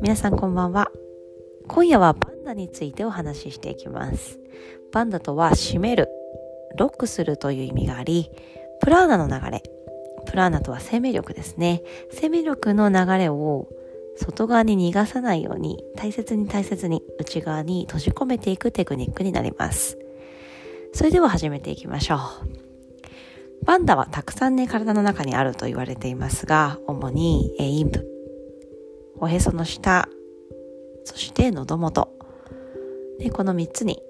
[0.00, 0.90] 皆さんこんばんは。
[1.68, 4.38] 今夜はバンダについてお話ししていきます。
[4.92, 6.08] バンダとは閉める
[6.76, 8.30] ロックするという意味があり
[8.80, 9.62] プラーナの流れ。
[10.26, 11.82] プラーナとは生命力ですね。
[12.10, 13.68] 生命力の流れを
[14.16, 19.98] 外側に逃がさないように大切に大切に内側に閉じ込めていくテクニックになります。
[20.92, 22.63] それでは始めていきましょう。
[23.64, 28.14] バンダはたくさんね体の中にあると言われていますが主に陰部
[29.18, 30.08] おへその下、
[31.04, 32.08] そして喉元。
[33.18, 34.02] でこの3つに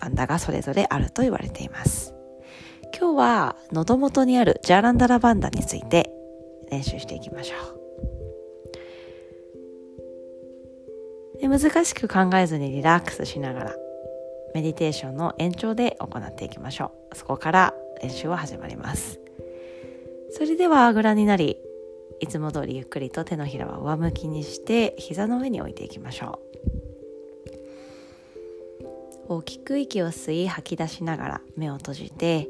[0.00, 2.12] バンダがそれぞれあると言われています。
[2.98, 6.10] 今日は喉元にあるジャーランダラバンダについて
[6.70, 7.54] 練習していきましょ
[11.38, 11.40] う。
[11.40, 13.76] で難しく考えずにリラックスしながら
[14.56, 17.16] メディテーションの延長で行っていきましょう。
[17.16, 19.20] そこから練習は始まります。
[20.30, 21.58] それではあぐらになり
[22.20, 26.40] いつも通りゆっくりと手のひらは上向きにして膝の上に置いていきましょ
[29.28, 32.48] う大きく息を吸い吐き出しながら目を閉じて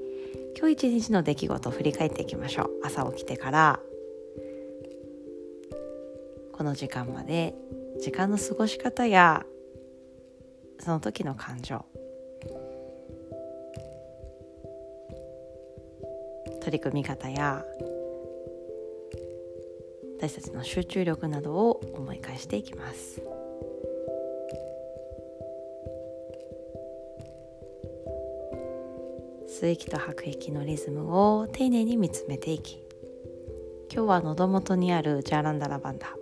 [0.57, 3.81] 今日一日の出来事を振り返っていきましょう朝起きてから
[6.53, 7.55] この時間まで
[8.01, 9.45] 時間の過ごし方や
[10.79, 11.85] その時の感情
[16.67, 17.65] 取り組み方や
[20.19, 23.23] 私たちの集中力などを思い返していきます。
[29.47, 32.83] 吸う息と吐く息のリズムを丁寧に見つめていき
[33.93, 36.17] 今日は喉元にあるジャーランダラバンダ。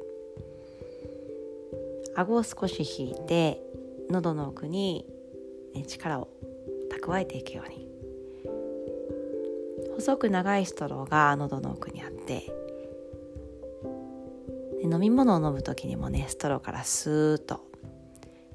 [2.17, 3.63] 顎を少し引いて
[4.11, 5.07] 喉の奥に
[5.87, 6.29] 力を
[6.93, 7.84] 蓄えていくように。
[9.95, 12.53] 細く長いストローが喉の奥にあって
[14.83, 17.61] 飲み物を飲む時にもねストローからスーッと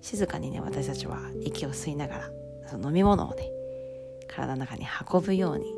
[0.01, 2.29] 静かにね私たちは息を吸いながら
[2.67, 3.49] その飲み物をね
[4.27, 5.73] 体の中に運ぶように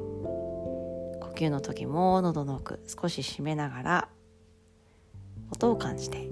[1.21, 4.09] 呼吸の時も喉の奥少し締めながら
[5.51, 6.27] 音を感じて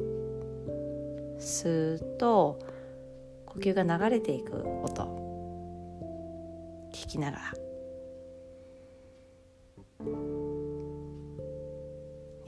[1.40, 2.59] スーッと
[3.46, 5.20] 呼吸が流れていく音
[6.94, 7.69] 聞きながら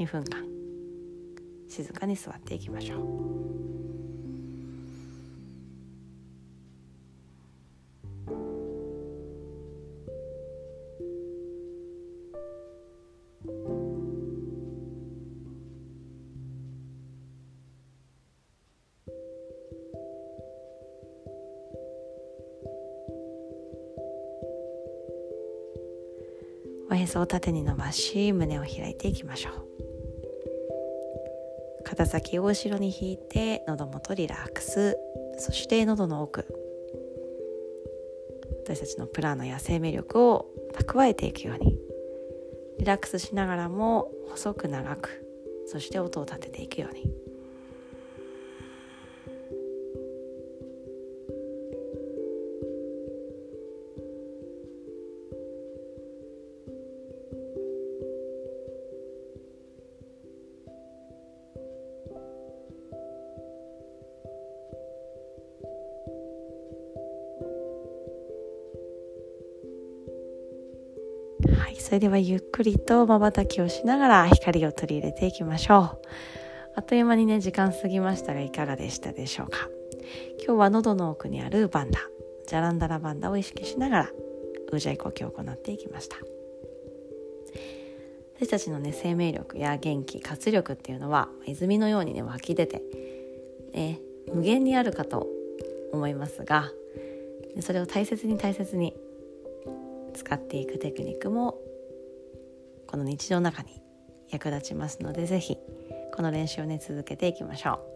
[0.02, 0.44] 2分間
[1.70, 3.42] 静かに座っていきましょう。
[26.90, 29.91] おへそを縦に伸ばし胸を開いていきましょう
[31.92, 34.96] 肩先を後ろに引いて喉元リラックス。
[35.38, 36.46] そして喉の奥。
[38.64, 41.78] 私たちのプランのや生命力を蓄えていくように。
[42.80, 45.28] リラックスしながらも細く長く
[45.68, 47.14] そして音を立てていくように。
[71.72, 75.80] い、それではゆっくりと瞬きをしながら光を取り入れていきましょう。
[76.76, 79.70] あっという間にね、時間過ぎましたがいかがでしたでしょうか。
[80.38, 82.00] 今日は喉の奥にあるバンダ、
[82.48, 84.10] ジャランダラバンダを意識しながら、
[84.72, 86.18] ウージャイ呼吸を行っていきました。
[88.40, 92.82] 私たちのね、生命力や元気、活力っていうのは、泉のようにね、湧き出て、
[93.74, 94.00] ね、
[94.34, 95.28] 無限にあるかと
[95.94, 96.72] 思いますが、
[97.60, 98.96] それを大切に大切に
[100.12, 101.58] 使っていくテクニックも
[102.88, 103.82] この日常の中に
[104.30, 105.58] 役立ちますので是非
[106.14, 107.92] この練習をね続けていきましょう。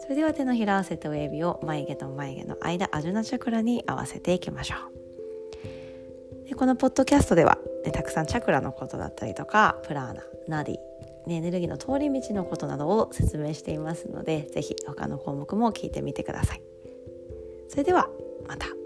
[0.00, 4.76] それでは手のひら合わせて親指を眉毛と眉毛の間アジュナチャクラに合わせていきましょ
[6.44, 6.48] う。
[6.48, 10.76] でこのポッドキャストでは、ね、たくさんチャクラのことだったりとかプラーナナディ、
[11.26, 16.62] ね、エネルギーの通り道のことなどを説明していますので是非他の項目も聞いてみてください。
[17.68, 18.08] それでは
[18.46, 18.83] また。